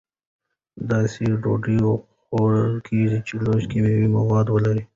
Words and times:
داسې 0.91 1.23
ډوډۍ 1.41 1.77
غوره 2.31 2.63
کړئ 2.85 3.05
چې 3.27 3.33
لږ 3.45 3.61
کیمیاوي 3.71 4.07
مواد 4.17 4.47
ولري. 4.49 4.83